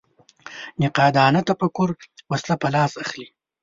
نقادانه 0.81 1.41
تفکر 1.49 1.89
وسله 2.31 2.55
په 2.61 2.67
لاس 2.75 2.93
اخلي 3.03 3.27